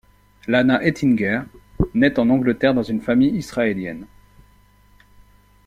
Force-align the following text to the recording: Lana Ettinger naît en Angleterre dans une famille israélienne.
Lana 0.47 0.83
Ettinger 0.83 1.43
naît 1.93 2.17
en 2.19 2.31
Angleterre 2.31 2.73
dans 2.73 2.81
une 2.81 3.01
famille 3.01 3.35
israélienne. 3.37 4.07